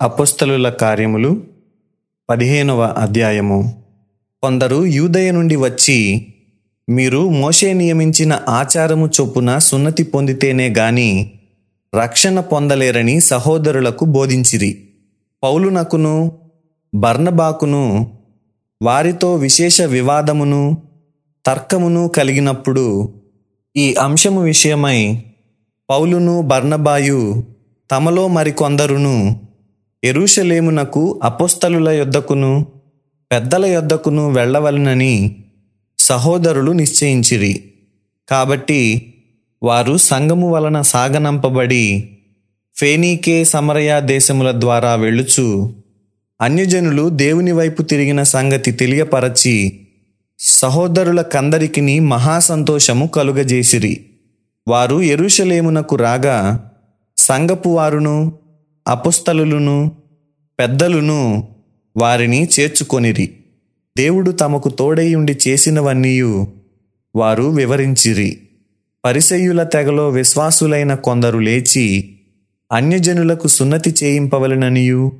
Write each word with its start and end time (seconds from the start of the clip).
అపోస్తలుల 0.00 0.68
కార్యములు 0.68 1.42
పదిహేనవ 2.30 2.82
అధ్యాయము. 2.82 3.82
కొందరు 4.42 4.84
యూదయ 4.84 5.30
నుండి 5.30 5.56
వచ్చి 5.56 6.26
మీరు 6.88 7.28
మోషే 7.28 7.72
నియమించిన 7.72 8.40
ఆచారము 8.48 9.10
చొప్పున 9.20 9.58
సున్నతి 9.58 10.02
పొందితేనే 10.02 10.68
గాని 10.68 11.32
రక్షణ 11.94 12.40
పొందలేరని 12.40 13.20
సహోదరులకు 13.20 14.04
బోధించిరి. 14.04 14.88
పౌలునకును 15.42 16.32
బర్ణబాకును 16.94 18.12
వారితో 18.82 19.34
విశేష 19.34 19.82
వివాదమును 19.82 20.82
తర్కమును 21.46 22.08
కలిగినప్పుడు 22.08 23.14
ఈ 23.76 23.94
అంశము 23.94 24.42
విషయమై 24.42 25.24
పౌలును 25.90 26.40
బర్ణబాయు 26.40 27.44
తమలో 27.90 28.28
మరికొందరును 28.28 29.40
ఎరుషలేమునకు 30.04 31.20
అపోస్తలుల 31.22 31.88
యొద్దకును 31.88 32.66
పెద్దల 33.32 33.66
యొద్దకును 33.66 34.30
వెళ్ళవలనని 34.30 35.36
సహోదరులు 35.98 36.72
నిశ్చయించిరి. 36.72 37.64
కాబట్టి 38.28 39.12
వారు 39.62 39.96
సంఘము 39.96 40.50
వలన 40.50 40.82
సాగనంపబడి 40.82 42.10
ఫేనీకే 42.76 43.44
సమరయ 43.44 44.00
దేశముల 44.00 44.60
ద్వారా 44.60 44.94
వెళ్ళుచు 44.94 45.74
అన్యజనులు 46.40 47.08
దేవుని 47.08 47.52
వైపు 47.52 47.82
తిరిగిన 47.82 48.22
సంగతి 48.22 48.72
తెలియపరచి 48.72 49.80
సహోదరులకందరికిని 50.38 52.00
మహాసంతోషము 52.00 53.06
కలుగజేసిరి. 53.06 54.06
వారు 54.68 55.02
ఎరుషలేమునకు 55.02 55.96
రాగా 55.96 56.70
సంగపు 57.16 57.68
వారును 57.68 58.32
అపుస్తలులను 58.88 59.92
పెద్దలును 60.60 61.48
వారిని 61.96 62.48
చేర్చుకొనిరి. 62.60 63.32
దేవుడు 63.98 64.30
తమకు 64.30 64.68
తోడై 64.68 65.14
ఉండి 65.14 65.38
చేసినవన్నీయు 65.48 66.46
వారు 67.16 67.42
వివరించిరి. 67.42 68.40
పరిసయ్యుల 69.04 69.62
తెగలో 69.62 70.08
విశ్వాసులైన 70.08 70.94
కొందరు 70.94 71.38
లేచి 71.38 72.18
అన్యజనులకు 72.72 73.48
సున్నతి 73.48 73.94
చేయింపవలననియు 74.04 75.12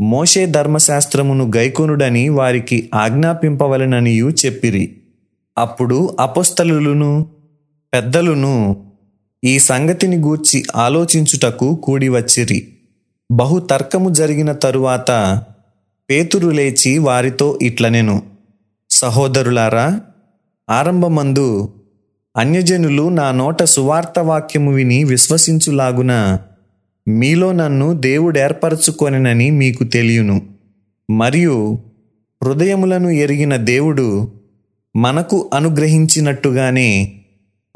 మోషే 0.00 0.46
ధర్మశాస్త్రమును 0.46 1.50
గైకొనుడని 1.56 2.28
వారికి 2.28 2.90
ఆజ్ఞాపింపవలననియు 2.94 4.26
చెప్పిరి. 4.26 4.96
అప్పుడు 5.58 6.16
అపస్తలులను 6.20 7.26
పెద్దలును 7.94 8.86
ఈ 9.44 9.58
సంగతిని 9.58 10.16
గూర్చి 10.16 10.64
ఆలోచించుటకు 10.76 11.74
కూడి 11.74 12.08
బహు 13.30 13.58
తర్కము 13.58 14.10
జరిగిన 14.10 14.52
తరువాత 14.52 15.42
పేతురు 16.10 16.48
లేచి 16.48 16.98
వారితో 16.98 17.58
ఇట్లనెను 17.62 18.22
సహోదరులారా 18.90 20.00
ఆరంభమందు 20.70 21.74
అన్యజనులు 22.36 23.08
నా 23.08 23.30
నోట 23.30 23.62
సువార్త 23.62 24.18
వాక్యము 24.18 24.72
విని 24.72 25.04
విశ్వసించులాగున 25.04 26.38
మీలో 27.08 27.52
నన్ను 27.52 27.92
దేవుడేర్పరచుకొనెనని 27.92 29.50
మీకు 29.50 29.84
తెలియను. 29.84 30.42
మరియు 31.10 31.78
హృదయములను 32.44 33.08
ఎరిగిన 33.08 33.56
దేవుడు 33.56 34.32
మనకు 34.96 35.50
అనుగ్రహించినట్టుగానే 35.54 37.20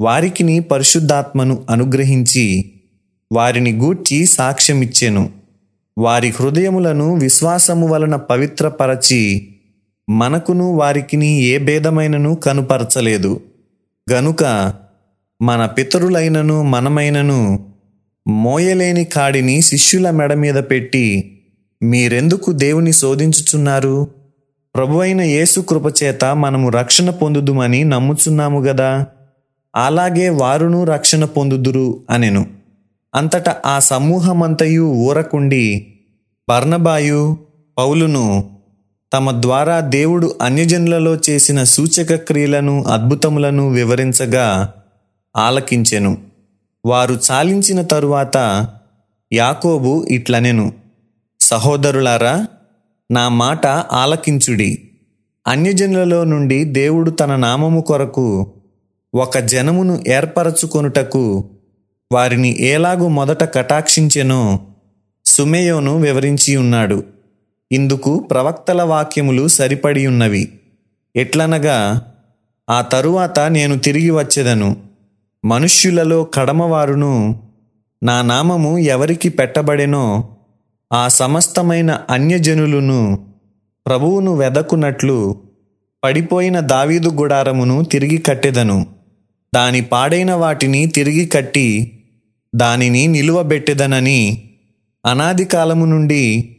వారికిని 0.01 0.59
పరిశుద్ధాత్మను 0.59 1.65
అనుగ్రహించి 1.69 2.71
వారిని 3.33 3.71
గూర్చి 3.71 4.25
సాక్ష్యమిచ్చెను. 4.25 5.40
వారి 5.97 6.29
హృదయములను 6.29 7.15
విశ్వాసము 7.15 7.87
వలన 7.87 8.15
పవిత్రపరచి 8.15 9.47
మనకును 10.09 10.71
వారికిని 10.71 11.41
ఏ 11.43 11.57
భేదమైనను 11.57 12.35
కనుపరచలేదు. 12.35 13.41
గనుక 14.11 14.73
మన 15.41 15.65
పితరులైనను 15.65 16.63
మనమైనను 16.63 17.65
మోయలేని 18.27 19.03
కాడిని 19.03 19.61
శిష్యుల 19.61 20.09
మెడ 20.09 20.33
మీద 20.33 20.55
పెట్టి 20.55 21.37
మీరెందుకు 21.83 22.51
దేవుని 22.51 22.93
శోధించుచున్నారు? 22.93 24.07
ప్రభువైన 24.75 25.21
యేసు 25.21 25.59
కృపచేత 25.59 26.25
మనము 26.25 26.69
రక్షణ 26.69 27.09
పొందుదుమని 27.09 27.83
నమ్ముచున్నాము 27.83 28.59
గదా? 28.59 29.05
అలాగే 29.75 30.29
వారును 30.29 30.83
రక్షణ 30.83 31.25
పొందుదురు 31.25 32.03
అనెను. 32.09 32.60
అంతట 33.15 33.49
ఆ 33.49 33.79
సమూహమంతయు 33.79 34.81
ఊరకుండి 34.81 35.93
బర్నబాయు 36.49 37.37
పౌలును 37.77 38.57
తమ 39.13 39.41
ద్వారా 39.41 39.79
దేవుడు 39.79 40.35
అన్యజనులలో 40.41 41.17
చేసిన 41.29 41.63
సూచక 41.63 42.15
క్రియలను 42.15 42.83
అద్భుతములను 42.83 43.69
వివరించగా 43.69 44.73
ఆలకించెను. 45.37 46.17
వారు 46.85 47.19
చాలించిన 47.31 47.81
తరువాత 47.81 48.67
యాకోబు 49.33 50.05
ఇట్లనెను 50.09 50.73
సహోదరులారా 51.39 52.45
నా 53.11 53.29
మాట 53.29 53.67
ఆలకించుడి. 53.67 54.91
అన్యజనులలో 55.47 56.23
నుండి 56.23 56.63
దేవుడు 56.63 57.11
తన 57.11 57.35
నామము 57.35 57.81
కొరకు 57.81 58.51
ఒక 59.15 59.37
జనమును 59.37 60.03
ఏర్పరచుకొనుటకు 60.07 61.49
వారిని 62.11 62.59
ఏలాగు 62.59 63.07
మొదట 63.07 63.53
కటాక్షించెనో. 63.53 64.59
సుమేయోను 65.25 65.97
వివరించి 65.97 66.55
ఉన్నాడు. 66.55 67.03
ఇందుకు 67.71 68.19
ప్రవక్తల 68.19 68.83
వాక్యములు 68.83 69.47
సరిపడి 69.47 70.07
ఉన్నవి. 70.07 70.51
ఎట్లనగా 71.15 72.01
ఆ 72.69 72.81
తరువాత 72.81 73.39
నేను 73.39 73.79
తిరిగి 73.79 74.09
వచ్చేదను. 74.09 74.75
మనుష్యులలో 75.45 76.23
కడమవారును 76.23 77.43
నా 78.03 78.21
నామము 78.21 78.77
ఎవరికి 78.77 79.29
పెట్టబడెనో 79.29 80.29
ఆ 80.93 81.07
సమస్తమైన 81.07 81.99
అన్యజనులను 82.09 83.25
ప్రభువును 83.87 84.35
వెదకునట్లు 84.35 85.41
పడిపోయిన 86.03 86.59
దావీదు 86.59 87.09
గుడారమును 87.09 87.83
తిరిగి 87.83 88.17
కట్టెదను. 88.17 88.85
దాని 89.55 89.81
పాడైన 89.81 90.33
వాటిని 90.33 90.85
తిరిగి 90.85 91.25
కట్టి 91.25 91.97
దానిని 92.55 93.07
నిలువబెట్టెదనని 93.07 94.49
అనాది 95.05 95.45
కాలము 95.45 95.85
నుండి 95.85 96.55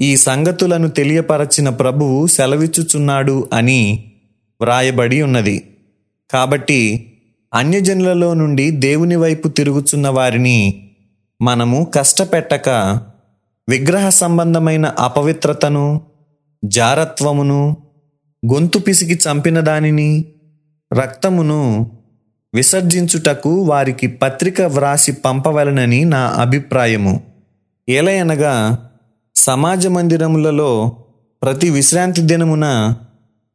ఈ 0.00 0.16
సంగతులను 0.16 0.88
తెలియపరచిన 0.88 1.68
ప్రభువు 1.68 2.26
సెలవిచ్చుచున్నాడు 2.26 3.48
అని 3.52 4.12
వ్రాయబడి 4.60 5.22
ఉన్నది. 5.22 5.76
కాబట్టి 6.30 7.12
అన్యజనులలో 7.54 8.34
నుండి 8.34 8.70
దేవుని 8.70 9.16
వైపు 9.16 9.48
తిరుగుచున్న 9.48 10.08
వారిని 10.08 10.90
మనము 11.42 11.92
కష్టపెట్టక 11.94 12.68
విగ్రహ 13.68 14.08
సంబంధమైన 14.08 14.86
అపవిత్రతను 14.86 16.00
జారత్వమును 16.64 17.76
గొంతు 18.52 18.78
పిసికి 18.78 19.14
చంపిన 19.14 19.60
దానిని 19.60 20.24
రక్తమును 20.92 21.90
విసర్జించుటకు 22.54 23.62
వారికి 23.62 24.06
పత్రిక 24.06 24.62
వ్రాసి 24.62 25.12
పంపవలనని 25.12 26.04
నా 26.04 26.26
అభిప్రాయము. 26.26 27.20
ఏలయనగా 27.88 28.78
సమాజ 29.36 29.86
మందిరములలో 29.86 30.92
ప్రతి 31.42 31.70
విశ్రాంతి 31.70 32.20
దినమున 32.20 32.94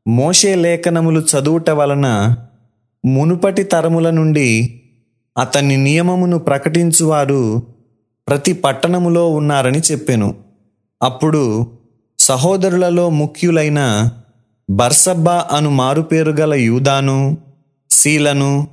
మోషే 0.07 0.55
లేఖనములు 0.55 1.21
చదువుట 1.21 1.69
వలన 1.69 2.35
మునుపటి 3.05 3.63
తరముల 3.63 4.09
నుండి 4.09 4.81
అతని 5.37 5.77
నియమమును 5.77 6.39
ప్రకటించువారు 6.39 7.63
ప్రతి 8.27 8.53
పట్టణములో 8.53 9.29
ఉన్నారని 9.29 9.81
చెప్పెను. 9.91 10.35
అప్పుడు 11.03 11.67
సహోదరులలో 12.19 13.09
ముఖ్యులైన 13.09 14.09
బర్సబ్బా 14.69 15.45
అను 15.51 15.69
మారుపేరు 15.69 16.31
గల 16.31 16.53
యూదాను 16.53 17.37
శీలను 17.91 18.67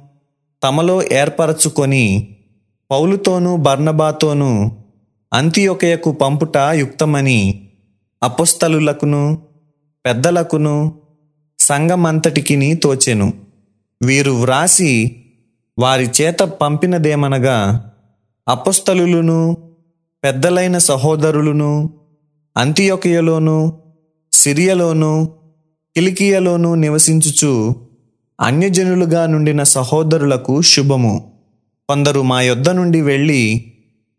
తమలో 0.62 1.02
ఏర్పరచుకొని 1.02 2.36
పౌలుతోనూ 2.90 3.56
బర్ణబాతోనూ 3.56 4.70
అంత్యొకయకు 5.32 6.12
పంపుట 6.12 6.56
యుక్తమని 6.72 7.68
అపుస్తలులకును 8.22 9.42
పెద్దలకును 10.04 11.00
సంఘమంతటికిని 11.58 12.74
తోచెను. 12.74 13.32
వీరు 14.02 14.30
వ్రాసి 14.30 14.92
వారి 15.78 16.10
చేత 16.20 16.42
పంపినదేమనగా 16.42 17.58
అపస్తలులను 18.48 19.56
పెద్దలైన 20.24 20.78
సహోదరులను 20.78 21.90
అంత్యొకయలోను 22.56 23.58
సిరియలోను 24.32 25.12
కిలికియలోను 25.96 26.74
నివసించుచు 26.74 27.52
అన్యజనులుగా 28.40 29.26
నుండిన 29.26 29.62
సహోదరులకు 29.62 30.62
శుభము. 30.62 31.32
కొందరు 31.88 32.22
మా 32.22 32.40
యొద్ద 32.42 32.70
నుండి 32.70 33.00
వెళ్ళి 33.00 33.72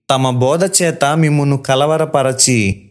తమ 0.09 0.29
బోధ 0.29 0.63
చేత 0.65 1.05
మిమ్మును 1.05 1.57
కలవరపరచి 1.57 2.81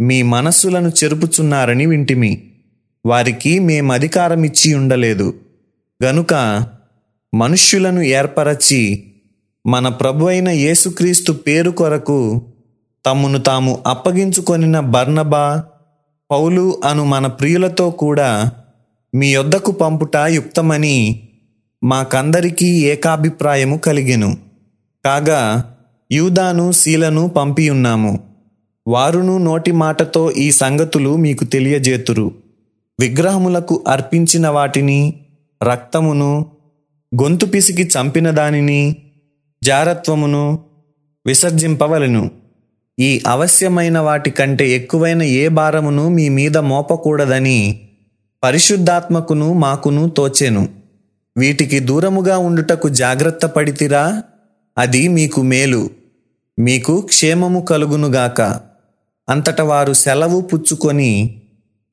మీ 0.00 0.22
మనస్సులను 0.22 0.88
చెరుపుచున్నారని 0.88 1.86
వింటిమి. 1.86 2.42
వారికి 3.06 3.58
మేము 3.58 3.92
అధికారం 3.92 4.44
ఇచ్చి 4.44 4.74
ఉండలేదు. 4.74 5.34
గనుక 6.04 6.34
మనుష్యులను 7.34 8.00
ఏర్పరచి 8.00 9.04
మన 9.66 9.88
ప్రభు 9.88 10.26
అయిన 10.26 10.48
యేసుక్రీస్తు 10.48 11.32
పేరు 11.32 11.70
కొరకు 11.70 12.42
తమ్మును 13.06 13.38
తాము 13.38 13.78
అప్పగించుకొనిన 13.86 14.80
బర్నబా 14.80 15.64
పౌలు 16.30 16.80
అను 16.84 17.04
మన 17.04 17.26
ప్రియులతో 17.26 17.90
కూడా 17.90 18.52
మీ 19.14 19.34
యొద్దకు 19.34 19.72
పంపుట 19.72 20.16
యుక్తమని 20.16 21.28
మాకందరికీ 21.84 22.66
ఏకాభిప్రాయము 22.66 23.76
కలిగెను. 23.76 24.36
కాగా 25.04 25.64
యూదాను 26.12 26.72
శీలను 26.72 27.28
పంపియున్నాము. 27.28 28.18
వారును 28.88 29.38
నోటి 29.38 29.72
మాటతో 29.72 30.30
ఈ 30.30 30.50
సంగతులు 30.50 31.16
మీకు 31.16 31.44
తెలియజేతురు. 31.44 32.34
విగ్రహములకు 33.00 33.84
అర్పించిన 33.88 34.48
వాటిని 34.48 35.14
రక్తమును 35.62 36.46
గొంతు 37.22 37.46
పిసికి 37.46 37.82
చంపిన 37.82 38.30
దానిని 38.30 38.96
జారత్వమును 39.64 40.58
విసర్జింపవలెను. 41.26 42.30
ఈ 42.98 43.22
అవశ్యమైన 43.26 43.98
వాటి 43.98 44.30
కంటే 44.30 44.70
ఎక్కువైన 44.70 45.22
ఏ 45.22 45.48
భారమును 45.48 46.08
మీ 46.08 46.28
మీద 46.28 46.58
మోపకూడదని 46.58 47.89
పరిశుద్ధాత్మకును 48.42 49.52
మాకును 49.52 50.08
తోచెను. 50.08 50.68
వీటికి 51.36 51.80
దూరముగా 51.80 52.38
ఉండుటకు 52.38 52.88
జాగ్రత్త 52.88 53.46
పడితిరా 53.46 54.22
అది 54.78 55.08
మీకు 55.08 55.42
మేలు. 55.42 55.90
మీకు 56.58 57.00
క్షేమము 57.00 57.60
కలుగునుగాక 57.60 58.60
అంతట 59.28 59.60
వారు 59.60 59.92
సెలవు 59.92 60.40
పుచ్చుకొని 60.40 61.40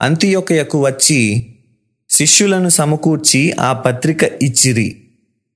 అంత్యొకయకు 0.02 0.86
వచ్చి 0.86 1.48
శిష్యులను 2.10 2.70
సమకూర్చి 2.70 3.52
ఆ 3.52 3.74
పత్రిక 3.74 4.24
ఇచ్చిరి. 4.24 5.02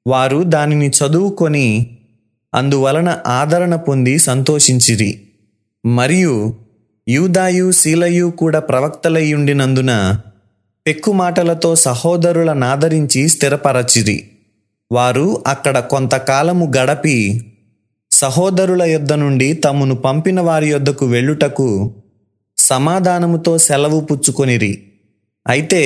వారు 0.07 0.43
దానిని 0.43 0.89
చదువుకొని 0.89 1.97
అందువలన 2.53 3.19
ఆదరణ 3.27 3.75
పొంది 3.75 4.17
సంతోషించిరి. 4.17 5.21
మరియు 5.85 6.53
యూదాయు 7.07 7.71
శీలయు 7.71 8.27
కూడా 8.27 8.59
ప్రవక్తలయ్యుండినందున 8.59 10.21
పెక్కు 10.87 11.11
మాటలతో 11.11 11.75
సహోదరుల 11.75 12.53
నాదరించి 12.53 13.29
స్థిరపరచిరి. 13.29 14.29
వారు 14.91 15.43
అక్కడ 15.47 15.79
కొంతకాలము 15.79 16.71
గడపి 16.77 17.45
సహోదరుల 18.11 18.83
యొద్ద 18.83 19.13
నుండి 19.13 19.53
తమను 19.53 19.95
పంపిన 19.95 20.41
వారి 20.41 20.69
యొద్దకు 20.69 21.05
వెళ్ళుటకు 21.05 21.93
సమాధానముతో 22.57 23.57
సెలవు 23.57 24.01
పుచ్చుకొనిరి. 24.01 24.83
అయితే 25.47 25.81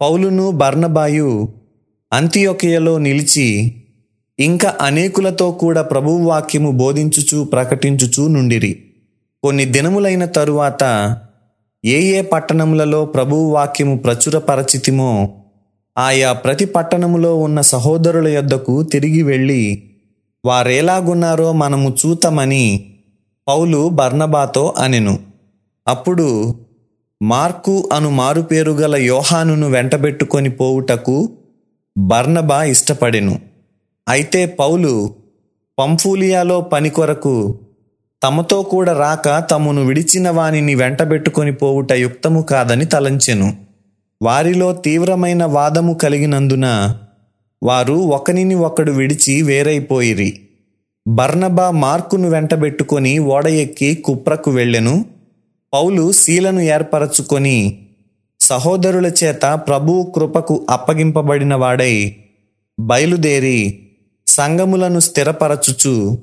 పౌలును 0.00 0.50
బర్ణబాయు 0.50 1.48
అంత్యొకయలో 2.12 2.98
నిలిచి 2.98 3.74
ఇంకా 4.38 4.74
అనేకులతో 4.80 5.52
కూడా 5.52 5.82
ప్రభువాక్యము 5.82 6.70
బోధించుచు 6.70 7.44
ప్రకటించుచు 7.44 8.28
నుండిరి. 8.28 8.84
కొన్ని 9.42 9.64
దినములైన 9.64 10.24
తరువాత 10.24 10.84
ఏ 11.84 11.98
ఏ 12.02 12.22
పట్టణములలో 12.22 13.04
ప్రభువు 13.04 13.50
వాక్యము 13.52 13.98
ప్రచురపరచితిమో 13.98 15.34
ఆయా 15.98 16.32
ప్రతి 16.32 16.64
పట్టణములో 16.64 17.36
ఉన్న 17.36 17.60
సహోదరుల 17.60 18.28
యొద్దకు 18.28 18.82
తిరిగి 18.82 19.22
వెళ్ళి 19.22 19.82
వారేలాగున్నారో 20.44 21.52
మనము 21.52 21.96
చూతమని 22.06 22.94
పౌలు 23.48 23.88
బర్నబాతో 23.88 24.74
అనెను. 24.78 25.18
అప్పుడు 25.88 26.54
మార్కు 27.22 27.88
అను 27.92 28.10
మారుపేరు 28.10 28.72
గల 28.72 28.96
యోహానును 28.96 29.68
వెంటబెట్టుకొని 29.68 30.50
పోవుటకు 30.50 31.28
బర్నబా 31.98 32.64
ఇష్టపడెను. 32.64 33.40
అయితే 34.08 34.46
పౌలు 34.46 35.10
పంఫూలియాలో 35.78 36.60
పని 36.60 36.90
కొరకు 36.90 37.58
తమతో 38.22 38.62
కూడా 38.62 38.92
రాక 38.92 39.48
తమను 39.50 39.82
విడిచిన 39.84 40.30
వానిని 40.30 40.74
వెంటబెట్టుకొని 40.74 41.52
పోవుట 41.52 41.92
యుక్తము 41.92 42.42
కాదని 42.42 42.84
తలంచెను. 42.84 43.56
వారిలో 44.22 44.72
తీవ్రమైన 44.72 45.44
వాదము 45.44 45.94
కలిగినందున 45.94 46.94
వారు 47.62 47.94
ఒకనిని 47.94 48.54
ఒకడు 48.54 48.92
విడిచి 48.92 49.42
వేరైపోయిరి. 49.42 50.40
బర్నబా 51.08 51.70
మార్కును 51.70 52.28
వెంటబెట్టుకొని 52.28 53.18
ఓడ 53.18 53.46
ఎక్కి 53.46 53.94
కుప్రకు 53.94 54.50
వెళ్ళెను. 54.50 55.04
పౌలు 55.72 56.12
శీలను 56.12 56.60
ఏర్పరచుకొని 56.60 57.78
సహోదరుల 58.40 59.06
చేత 59.06 59.44
ప్రభువు 59.68 60.02
కృపకు 60.14 60.66
అప్పగింపబడిన 60.70 61.54
వాడై 61.54 62.16
బయలుదేరి 62.80 63.80
సంగములను 64.26 65.00
స్థిరపరచుచు 65.00 66.18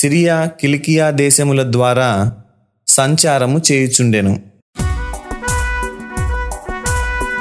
సిరియా 0.00 0.50
కిలికియా 0.60 1.10
దేశముల 1.10 1.72
ద్వారా 1.72 2.32
సంచారము 2.88 3.62
చేయుచుండెను. 3.72 4.40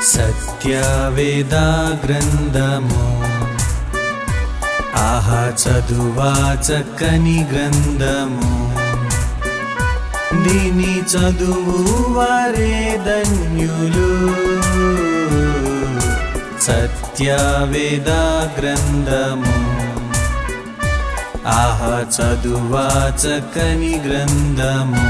సత్యవేదా 0.04 2.00
గ్రంథము. 2.06 3.24
ఆహా 4.96 5.54
చదువా 5.64 6.58
చక్కని 6.62 7.48
గ్రంథము. 7.54 8.76
దీని 10.44 11.00
చదువు 11.00 12.14
వారే 12.14 13.00
ధన్యులు 13.06 14.28
సత్యవేద 16.62 18.10
గ్రంథము. 18.60 19.69
ఆహా 21.55 21.95
చదువా 22.17 22.87
చక్కని 23.23 23.93
గ్రంథము 24.07 25.07